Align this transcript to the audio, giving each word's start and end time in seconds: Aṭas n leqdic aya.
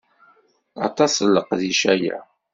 Aṭas 0.87 1.13
n 1.19 1.27
leqdic 1.35 1.81
aya. 1.93 2.17